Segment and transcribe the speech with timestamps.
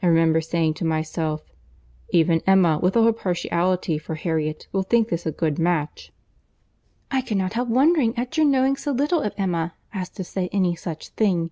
[0.00, 1.42] I remember saying to myself,
[2.10, 6.12] 'Even Emma, with all her partiality for Harriet, will think this a good match.'"
[7.10, 10.76] "I cannot help wondering at your knowing so little of Emma as to say any
[10.76, 11.50] such thing.